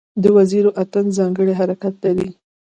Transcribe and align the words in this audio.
د 0.23 0.23
وزیرو 0.37 0.71
اتن 0.81 1.05
ځانګړی 1.17 1.53
حرکت 1.59 1.93
لري. 2.05 2.29